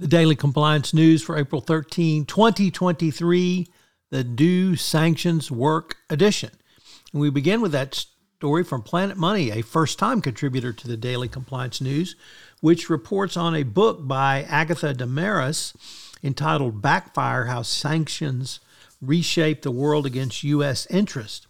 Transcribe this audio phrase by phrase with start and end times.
[0.00, 3.68] The Daily Compliance News for April 13, 2023,
[4.08, 6.52] the Do Sanctions Work Edition.
[7.12, 8.06] And we begin with that
[8.38, 12.16] story from Planet Money, a first time contributor to the Daily Compliance News,
[12.62, 15.76] which reports on a book by Agatha Demarais
[16.24, 18.60] entitled Backfire How Sanctions
[19.02, 20.86] Reshape the World Against U.S.
[20.86, 21.46] Interest.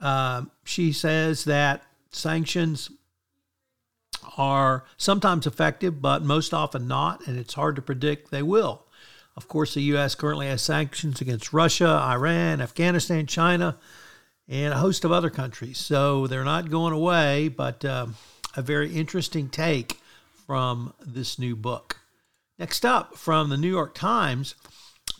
[0.00, 2.88] Uh, she says that sanctions
[4.36, 8.84] are sometimes effective, but most often not, and it's hard to predict they will.
[9.36, 10.14] Of course, the U.S.
[10.14, 13.76] currently has sanctions against Russia, Iran, Afghanistan, China,
[14.48, 15.78] and a host of other countries.
[15.78, 18.14] So they're not going away, but um,
[18.56, 20.00] a very interesting take
[20.46, 22.00] from this new book.
[22.58, 24.54] Next up, from the New York Times,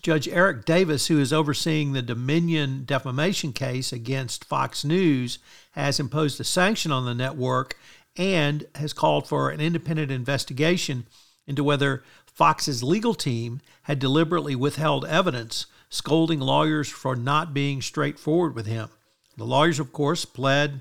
[0.03, 5.39] Judge Eric Davis, who is overseeing the Dominion defamation case against Fox News,
[5.73, 7.77] has imposed a sanction on the network
[8.17, 11.07] and has called for an independent investigation
[11.47, 18.55] into whether Fox's legal team had deliberately withheld evidence, scolding lawyers for not being straightforward
[18.55, 18.89] with him.
[19.37, 20.81] The lawyers, of course, pled,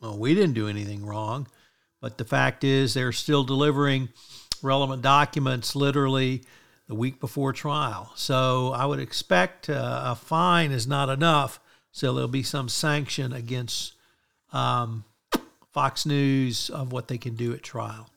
[0.00, 1.48] well, we didn't do anything wrong.
[2.00, 4.08] But the fact is, they're still delivering
[4.62, 6.42] relevant documents literally
[6.86, 8.12] the week before trial.
[8.14, 11.60] So I would expect uh, a fine is not enough.
[11.92, 13.94] So there'll be some sanction against
[14.52, 15.04] um,
[15.72, 18.10] Fox News of what they can do at trial.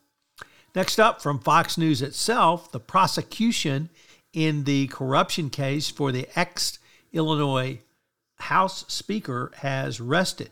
[0.74, 3.90] Next up, from Fox News itself, the prosecution
[4.32, 6.78] in the corruption case for the ex
[7.12, 7.80] Illinois
[8.36, 10.50] House Speaker has rested.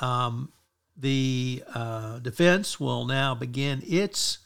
[0.00, 0.52] Um,
[0.96, 4.38] the uh, defense will now begin its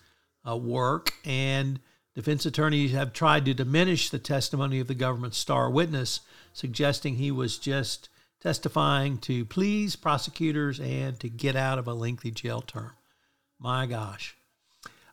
[0.47, 1.81] uh, work, and
[2.15, 6.21] defense attorneys have tried to diminish the testimony of the government's star witness,
[6.53, 8.10] suggesting he was just
[8.41, 12.93] testifying to please prosecutors and to get out of a lengthy jail term.
[13.59, 14.37] My gosh.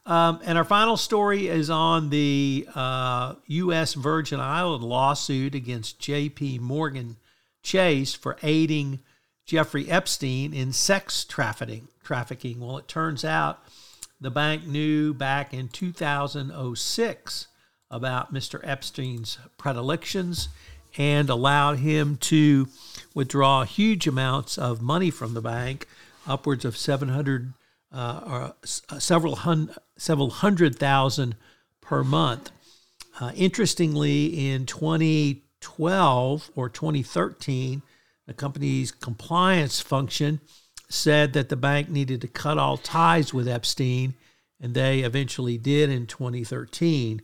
[0.05, 3.93] Um, and our final story is on the uh, U.S.
[3.93, 6.59] Virgin Island lawsuit against J.P.
[6.59, 7.17] Morgan
[7.61, 8.99] Chase for aiding
[9.45, 11.89] Jeffrey Epstein in sex trafficking.
[12.03, 12.61] Trafficking.
[12.61, 13.59] Well, it turns out
[14.21, 17.47] the bank knew back in 2006
[17.91, 18.61] about Mr.
[18.63, 20.47] Epstein's predilections
[20.97, 22.67] and allowed him to
[23.13, 25.87] withdraw huge amounts of money from the bank,
[26.27, 27.53] upwards of 700
[27.93, 31.35] uh, or uh, several, hun- several hundred thousand
[31.81, 32.51] per month.
[33.19, 37.81] Uh, interestingly, in 2012 or 2013,
[38.25, 40.39] the company's compliance function
[40.89, 44.13] said that the bank needed to cut all ties with Epstein,
[44.59, 47.21] and they eventually did in 2013.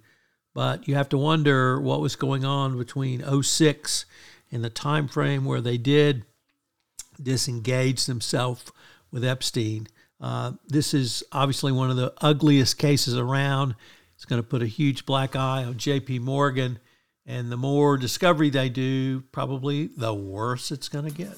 [0.53, 4.05] But you have to wonder what was going on between 06
[4.51, 6.25] and the time frame where they did
[7.21, 8.71] disengage themselves
[9.11, 9.87] with Epstein.
[10.21, 13.75] Uh, this is obviously one of the ugliest cases around.
[14.15, 16.79] It's going to put a huge black eye on JP Morgan.
[17.25, 21.37] And the more discovery they do, probably the worse it's going to get.